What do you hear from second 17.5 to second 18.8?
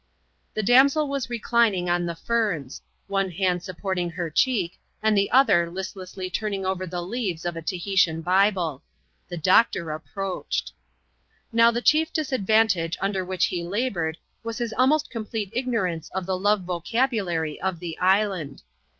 of the island.